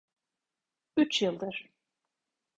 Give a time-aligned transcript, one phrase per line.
[0.97, 1.69] Üç yıldır.